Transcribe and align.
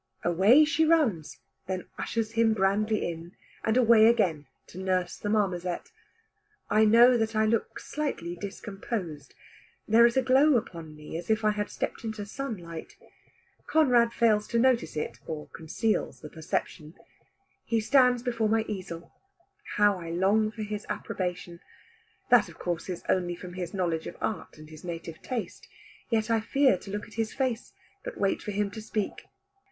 Away 0.23 0.65
she 0.65 0.83
runs, 0.83 1.37
then 1.67 1.87
ushers 1.99 2.31
him 2.31 2.55
grandly 2.55 3.07
in, 3.07 3.33
and 3.63 3.77
away 3.77 4.07
again 4.07 4.47
to 4.65 4.79
nurse 4.79 5.15
the 5.15 5.29
marmoset. 5.29 5.91
I 6.71 6.85
know 6.85 7.17
that 7.19 7.35
I 7.35 7.45
look 7.45 7.79
slightly 7.79 8.35
discomposed. 8.35 9.35
There 9.87 10.07
is 10.07 10.17
a 10.17 10.23
glow 10.23 10.57
upon 10.57 10.95
me 10.95 11.15
as 11.19 11.29
if 11.29 11.45
I 11.45 11.51
had 11.51 11.69
stepped 11.69 12.03
into 12.03 12.25
sunlight. 12.25 12.95
Conrad 13.67 14.11
fails 14.11 14.47
to 14.47 14.57
notice 14.57 14.97
it, 14.97 15.19
or 15.27 15.49
conceals 15.49 16.21
the 16.21 16.31
perception. 16.31 16.95
He 17.63 17.79
stands 17.79 18.23
before 18.23 18.49
my 18.49 18.65
easel. 18.67 19.13
How 19.75 19.99
I 19.99 20.09
long 20.09 20.49
for 20.49 20.63
his 20.63 20.83
approbation! 20.89 21.59
That 22.31 22.49
of 22.49 22.57
course 22.57 22.89
is 22.89 23.03
only 23.07 23.35
from 23.35 23.53
his 23.53 23.71
knowledge 23.71 24.07
of 24.07 24.17
art 24.19 24.57
and 24.57 24.67
his 24.71 24.83
native 24.83 25.21
taste. 25.21 25.67
Yet 26.09 26.31
I 26.31 26.39
fear 26.39 26.75
to 26.79 26.89
look 26.89 27.05
at 27.07 27.13
his 27.21 27.35
face, 27.35 27.73
but 28.03 28.17
wait 28.19 28.41
for 28.41 28.49
him 28.49 28.71
to 28.71 28.81
speak. 28.81 29.27